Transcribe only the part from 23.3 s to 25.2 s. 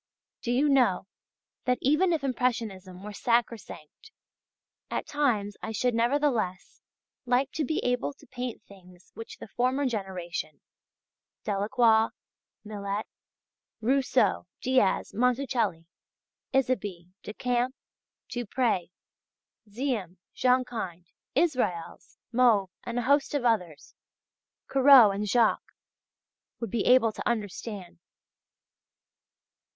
of others, Corot,